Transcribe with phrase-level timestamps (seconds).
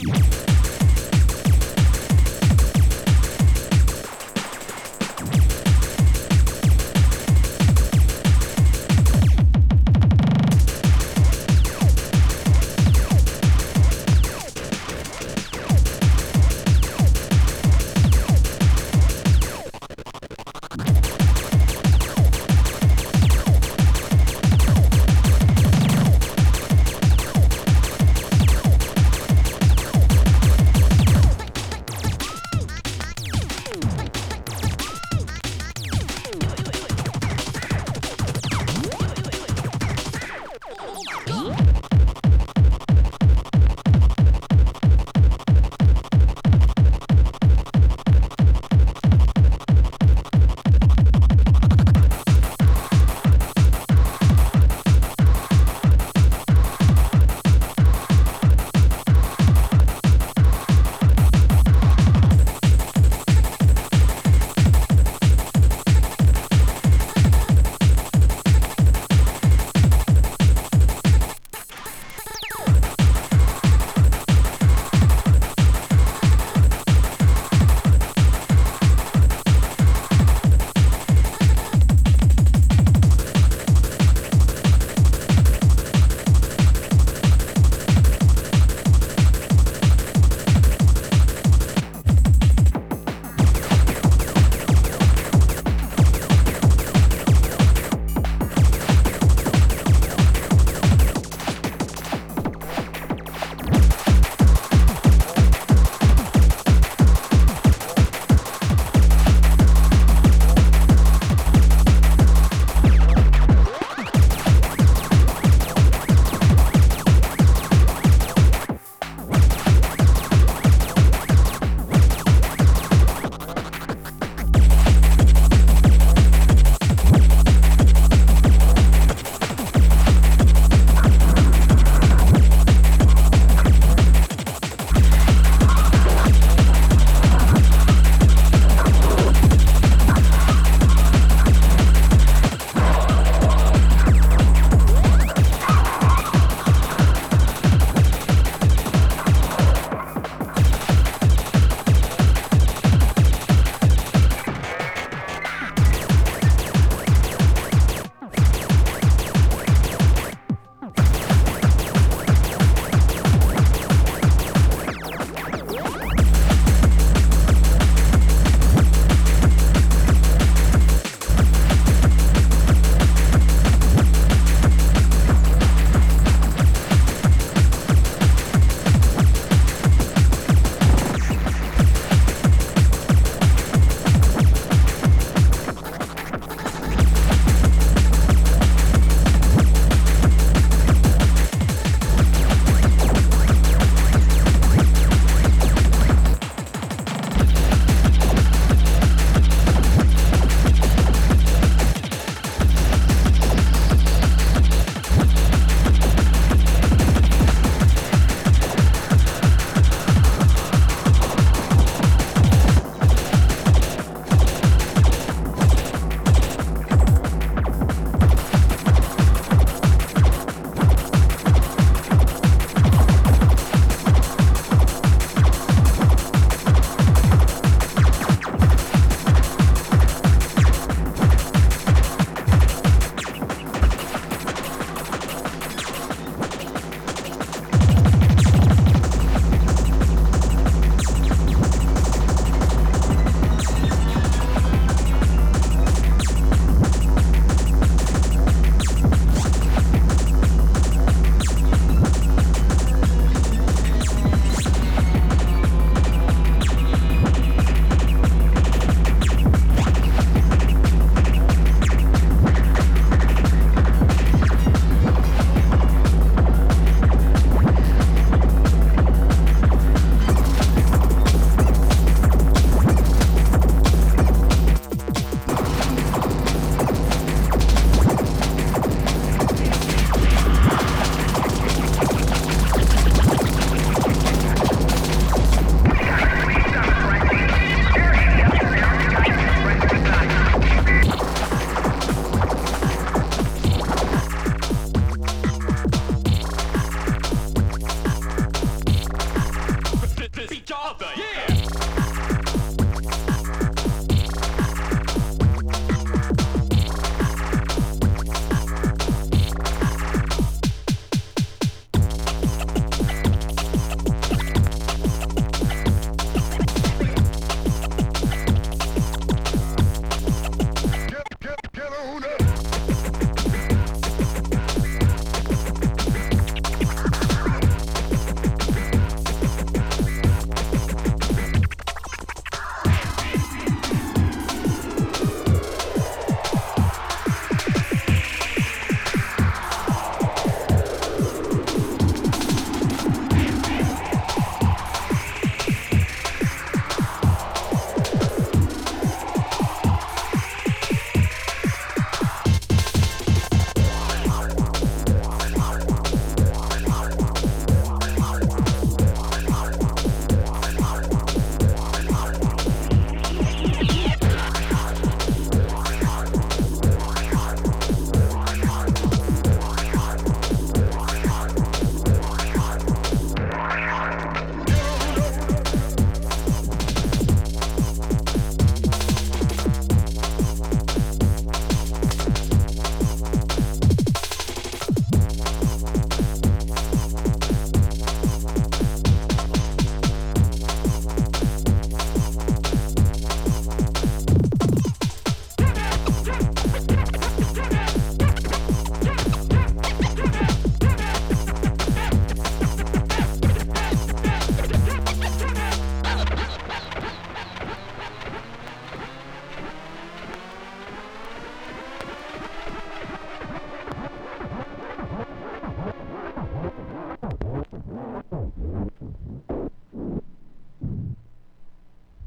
[0.00, 0.33] Yeah.